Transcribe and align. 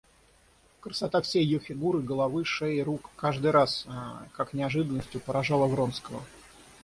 Красота 0.79 1.21
всей 1.21 1.43
ее 1.45 1.59
фигуры, 1.59 2.01
головы, 2.01 2.43
шеи, 2.43 2.79
рук 2.79 3.11
каждый 3.15 3.51
раз, 3.51 3.85
как 4.33 4.51
неожиданностью, 4.53 5.21
поражала 5.21 5.67
Вронского. 5.67 6.23